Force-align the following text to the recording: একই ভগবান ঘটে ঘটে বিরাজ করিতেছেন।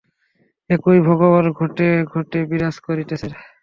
একই 0.69 0.99
ভগবান 1.07 1.45
ঘটে 1.59 1.87
ঘটে 2.13 2.39
বিরাজ 2.49 2.75
করিতেছেন। 2.85 3.31